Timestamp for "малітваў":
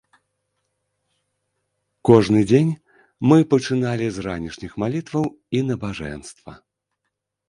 4.85-5.25